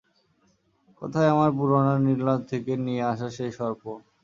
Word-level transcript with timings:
কোথায় 1.01 1.31
আমার 1.33 1.49
পুরনো 1.57 1.93
নীলনদ 2.05 2.41
থেকে 2.51 2.71
নিয়ে 2.85 3.03
আসা 3.11 3.27
সেই 3.37 3.51
সর্প? 3.57 3.83